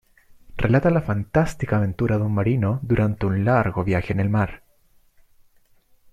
Relata 0.57 0.89
la 0.89 1.03
fantástica 1.03 1.77
aventura 1.77 2.17
de 2.17 2.23
un 2.23 2.33
marino 2.33 2.79
durante 2.81 3.27
un 3.27 3.45
largo 3.45 3.83
viaje 3.83 4.13
en 4.13 4.19
el 4.19 4.29
mar. 4.31 4.63